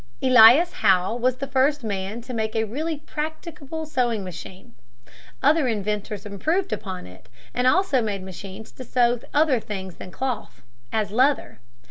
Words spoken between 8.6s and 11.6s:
to sew other things than cloth, as leather.